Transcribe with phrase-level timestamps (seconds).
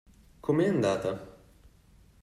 [0.39, 1.39] Come è andata?